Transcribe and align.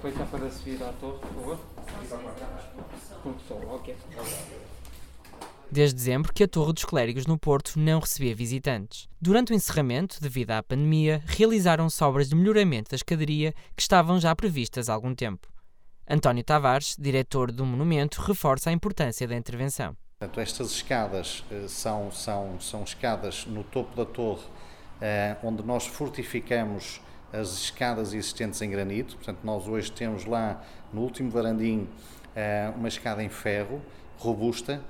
aproveitar 0.00 0.26
para 0.26 0.50
subir 0.50 0.82
à 0.82 0.92
torre, 0.94 1.18
por 1.18 1.28
favor. 1.28 1.58
Ponto 3.22 3.42
sol, 3.46 3.60
ok. 3.74 3.94
Desde 5.70 5.94
dezembro 5.94 6.32
que 6.32 6.42
a 6.42 6.48
Torre 6.48 6.72
dos 6.72 6.84
Clérigos 6.84 7.26
no 7.26 7.38
Porto 7.38 7.78
não 7.78 8.00
recebia 8.00 8.34
visitantes. 8.34 9.08
Durante 9.20 9.52
o 9.52 9.54
encerramento, 9.54 10.20
devido 10.20 10.52
à 10.52 10.62
pandemia, 10.62 11.22
realizaram-se 11.26 12.02
obras 12.02 12.30
de 12.30 12.34
melhoramento 12.34 12.90
da 12.90 12.96
escadaria 12.96 13.52
que 13.76 13.82
estavam 13.82 14.18
já 14.18 14.34
previstas 14.34 14.88
há 14.88 14.94
algum 14.94 15.14
tempo. 15.14 15.48
António 16.08 16.42
Tavares, 16.42 16.96
diretor 16.98 17.52
do 17.52 17.64
monumento, 17.64 18.20
reforça 18.22 18.70
a 18.70 18.72
importância 18.72 19.28
da 19.28 19.36
intervenção. 19.36 19.94
Portanto, 20.18 20.40
estas 20.40 20.72
escadas 20.72 21.44
eh, 21.52 21.66
são, 21.68 22.10
são, 22.10 22.58
são 22.58 22.82
escadas 22.82 23.46
no 23.46 23.62
topo 23.62 23.94
da 23.94 24.04
torre, 24.04 24.42
eh, 25.00 25.36
onde 25.42 25.62
nós 25.62 25.86
fortificamos 25.86 27.00
as 27.32 27.52
escadas 27.54 28.12
existentes 28.12 28.60
em 28.62 28.70
granito. 28.70 29.16
Portanto, 29.16 29.38
nós 29.44 29.66
hoje 29.68 29.90
temos 29.92 30.24
lá 30.24 30.62
no 30.92 31.02
último 31.02 31.30
varandim 31.30 31.88
eh, 32.34 32.72
uma 32.76 32.88
escada 32.88 33.22
em 33.22 33.28
ferro 33.28 33.80
robusta 34.18 34.82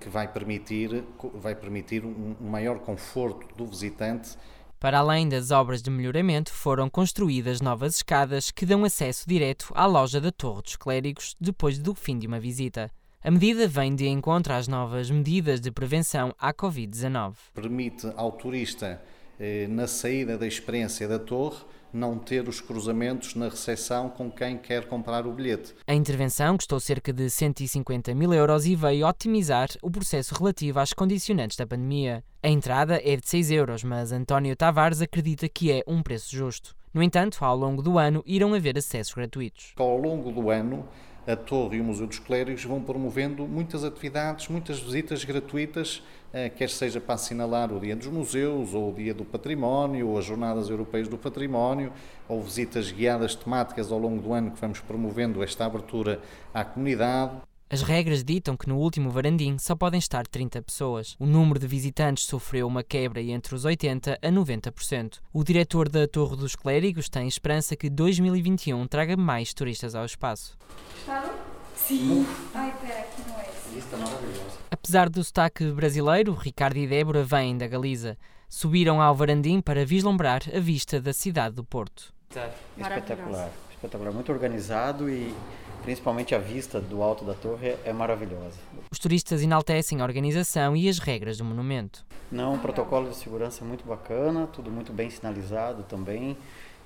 que 0.00 0.08
vai 0.08 0.26
permitir, 0.26 1.04
vai 1.34 1.54
permitir 1.54 2.04
um 2.04 2.34
maior 2.40 2.78
conforto 2.80 3.46
do 3.56 3.66
visitante. 3.66 4.36
Para 4.80 4.98
além 4.98 5.28
das 5.28 5.50
obras 5.50 5.80
de 5.80 5.90
melhoramento, 5.90 6.52
foram 6.52 6.90
construídas 6.90 7.60
novas 7.60 7.96
escadas 7.96 8.50
que 8.50 8.66
dão 8.66 8.84
acesso 8.84 9.26
direto 9.26 9.72
à 9.74 9.86
loja 9.86 10.20
da 10.20 10.30
Torre 10.30 10.62
dos 10.62 10.76
Clérigos 10.76 11.36
depois 11.40 11.78
do 11.78 11.94
fim 11.94 12.18
de 12.18 12.26
uma 12.26 12.40
visita. 12.40 12.90
A 13.22 13.30
medida 13.30 13.66
vem 13.66 13.94
de 13.94 14.06
encontro 14.06 14.52
às 14.52 14.68
novas 14.68 15.10
medidas 15.10 15.58
de 15.58 15.70
prevenção 15.70 16.34
à 16.38 16.52
Covid-19. 16.52 17.34
Permite 17.54 18.12
ao 18.16 18.32
turista, 18.32 19.00
na 19.68 19.86
saída 19.86 20.38
da 20.38 20.46
experiência 20.46 21.08
da 21.08 21.18
torre, 21.18 21.58
não 21.94 22.18
ter 22.18 22.48
os 22.48 22.60
cruzamentos 22.60 23.36
na 23.36 23.48
recepção 23.48 24.08
com 24.08 24.28
quem 24.30 24.58
quer 24.58 24.86
comprar 24.86 25.26
o 25.26 25.32
bilhete. 25.32 25.72
A 25.86 25.94
intervenção 25.94 26.56
custou 26.56 26.80
cerca 26.80 27.12
de 27.12 27.30
150 27.30 28.12
mil 28.14 28.34
euros 28.34 28.66
e 28.66 28.74
veio 28.74 29.06
otimizar 29.06 29.68
o 29.80 29.90
processo 29.90 30.34
relativo 30.34 30.80
às 30.80 30.92
condicionantes 30.92 31.56
da 31.56 31.66
pandemia. 31.66 32.24
A 32.42 32.48
entrada 32.48 33.00
é 33.02 33.16
de 33.16 33.28
6 33.28 33.52
euros, 33.52 33.84
mas 33.84 34.10
António 34.10 34.56
Tavares 34.56 35.00
acredita 35.00 35.48
que 35.48 35.70
é 35.70 35.84
um 35.86 36.02
preço 36.02 36.34
justo. 36.34 36.74
No 36.92 37.02
entanto, 37.02 37.44
ao 37.44 37.56
longo 37.56 37.80
do 37.80 37.98
ano 37.98 38.22
irão 38.26 38.54
haver 38.54 38.76
acessos 38.76 39.14
gratuitos. 39.14 39.72
Ao 39.76 39.96
longo 39.96 40.32
do 40.32 40.50
ano, 40.50 40.88
a 41.26 41.34
Torre 41.34 41.78
e 41.78 41.80
o 41.80 41.84
Museu 41.84 42.06
dos 42.06 42.18
Clérigos 42.18 42.64
vão 42.64 42.82
promovendo 42.82 43.46
muitas 43.46 43.84
atividades, 43.84 44.48
muitas 44.48 44.78
visitas 44.78 45.24
gratuitas, 45.24 46.02
eh, 46.32 46.50
quer 46.50 46.68
seja 46.68 47.00
para 47.00 47.14
assinalar 47.14 47.72
o 47.72 47.80
Dia 47.80 47.96
dos 47.96 48.08
Museus, 48.08 48.74
ou 48.74 48.90
o 48.90 48.94
Dia 48.94 49.14
do 49.14 49.24
Património, 49.24 50.08
ou 50.08 50.18
as 50.18 50.24
Jornadas 50.24 50.68
Europeias 50.68 51.08
do 51.08 51.16
Património, 51.16 51.92
ou 52.28 52.42
visitas 52.42 52.90
guiadas 52.90 53.34
temáticas 53.34 53.90
ao 53.90 53.98
longo 53.98 54.20
do 54.20 54.32
ano 54.32 54.50
que 54.50 54.60
vamos 54.60 54.80
promovendo 54.80 55.42
esta 55.42 55.64
abertura 55.64 56.20
à 56.52 56.64
comunidade. 56.64 57.40
As 57.74 57.82
regras 57.82 58.22
ditam 58.22 58.56
que 58.56 58.68
no 58.68 58.78
último 58.78 59.10
varandim 59.10 59.58
só 59.58 59.74
podem 59.74 59.98
estar 59.98 60.28
30 60.28 60.62
pessoas. 60.62 61.16
O 61.18 61.26
número 61.26 61.58
de 61.58 61.66
visitantes 61.66 62.24
sofreu 62.24 62.68
uma 62.68 62.84
quebra 62.84 63.20
entre 63.20 63.52
os 63.52 63.66
80% 63.66 64.16
a 64.22 64.28
90%. 64.28 65.18
O 65.32 65.42
diretor 65.42 65.88
da 65.88 66.06
Torre 66.06 66.36
dos 66.36 66.54
Clérigos 66.54 67.08
tem 67.08 67.26
esperança 67.26 67.74
que 67.74 67.90
2021 67.90 68.86
traga 68.86 69.16
mais 69.16 69.52
turistas 69.52 69.96
ao 69.96 70.04
espaço. 70.04 70.56
Gostaram? 70.94 71.34
Sim. 71.74 72.24
Ai, 72.54 72.72
pera, 72.80 73.00
aqui 73.00 73.28
não 73.28 73.40
é 73.40 73.42
isso. 73.42 73.68
Isso 73.70 73.78
está 73.78 73.96
maravilhoso. 73.96 74.58
Apesar 74.70 75.08
do 75.08 75.24
sotaque 75.24 75.72
brasileiro, 75.72 76.32
Ricardo 76.32 76.76
e 76.76 76.86
Débora 76.86 77.24
vêm 77.24 77.58
da 77.58 77.66
Galiza. 77.66 78.16
Subiram 78.48 79.02
ao 79.02 79.16
varandim 79.16 79.60
para 79.60 79.84
vislumbrar 79.84 80.42
a 80.54 80.60
vista 80.60 81.00
da 81.00 81.12
cidade 81.12 81.56
do 81.56 81.64
Porto. 81.64 82.14
Espetacular, 82.78 83.50
espetacular, 83.72 84.12
muito 84.12 84.30
organizado 84.30 85.10
e 85.10 85.34
principalmente 85.84 86.34
a 86.34 86.38
vista 86.38 86.80
do 86.80 87.02
alto 87.02 87.24
da 87.24 87.34
torre 87.34 87.76
é 87.84 87.92
maravilhosa. 87.92 88.58
Os 88.90 88.98
turistas 88.98 89.42
enaltecem 89.42 90.00
a 90.00 90.04
organização 90.04 90.74
e 90.74 90.88
as 90.88 90.98
regras 90.98 91.36
do 91.36 91.44
monumento. 91.44 92.04
Não, 92.32 92.54
um 92.54 92.58
protocolo 92.58 93.10
de 93.10 93.16
segurança 93.16 93.64
muito 93.64 93.84
bacana, 93.86 94.46
tudo 94.46 94.70
muito 94.70 94.92
bem 94.92 95.10
sinalizado 95.10 95.82
também 95.84 96.36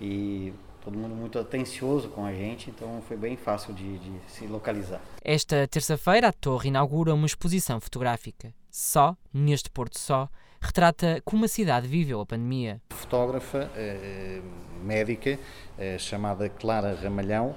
e 0.00 0.52
todo 0.82 0.96
mundo 0.96 1.14
muito 1.14 1.38
atencioso 1.38 2.08
com 2.08 2.24
a 2.24 2.32
gente, 2.32 2.70
então 2.70 3.02
foi 3.06 3.16
bem 3.16 3.36
fácil 3.36 3.74
de, 3.74 3.98
de 3.98 4.12
se 4.28 4.46
localizar. 4.46 5.00
Esta 5.22 5.68
terça-feira, 5.68 6.28
a 6.28 6.32
Torre 6.32 6.68
inaugura 6.68 7.12
uma 7.12 7.26
exposição 7.26 7.78
fotográfica. 7.80 8.52
Só, 8.70 9.14
neste 9.32 9.68
Porto 9.68 9.98
Só, 9.98 10.28
retrata 10.60 11.20
como 11.24 11.44
a 11.44 11.48
cidade 11.48 11.86
viveu 11.86 12.20
a 12.20 12.26
pandemia. 12.26 12.80
Fotógrafa 12.90 13.70
eh, 13.76 14.40
médica 14.82 15.38
eh, 15.78 15.98
chamada 15.98 16.48
Clara 16.48 16.94
Ramalhão 16.94 17.54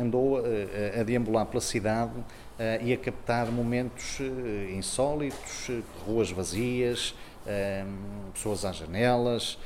andou 0.00 0.42
a 0.98 1.02
deambular 1.02 1.46
pela 1.46 1.60
cidade 1.60 2.12
e 2.82 2.92
a 2.92 2.96
captar 2.96 3.50
momentos 3.50 4.18
insólitos, 4.74 5.70
ruas 6.06 6.30
vazias, 6.30 7.14
pessoas 8.32 8.64
às 8.64 8.76
janelas, 8.76 9.58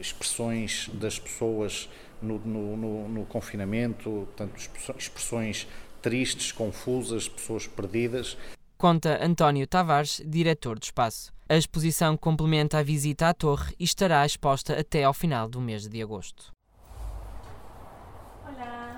expressões 0.00 0.90
das 0.94 1.18
pessoas 1.18 1.88
no, 2.20 2.38
no, 2.38 2.76
no, 2.76 3.08
no 3.08 3.26
confinamento, 3.26 4.28
tanto 4.36 4.56
expressões 4.98 5.66
tristes, 6.02 6.52
confusas, 6.52 7.28
pessoas 7.28 7.66
perdidas. 7.66 8.36
Conta 8.76 9.22
António 9.24 9.66
Tavares, 9.66 10.22
diretor 10.24 10.78
do 10.78 10.82
espaço. 10.82 11.32
A 11.48 11.56
exposição 11.56 12.16
complementa 12.16 12.78
a 12.78 12.82
visita 12.82 13.28
à 13.28 13.34
torre 13.34 13.74
e 13.78 13.84
estará 13.84 14.24
exposta 14.24 14.78
até 14.78 15.04
ao 15.04 15.12
final 15.12 15.48
do 15.48 15.60
mês 15.60 15.86
de 15.86 16.02
agosto. 16.02 16.52
Hola. 18.50 18.89